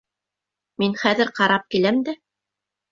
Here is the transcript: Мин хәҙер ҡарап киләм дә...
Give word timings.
Мин 0.83 0.97
хәҙер 1.03 1.31
ҡарап 1.41 1.71
киләм 1.77 2.05
дә... 2.11 2.19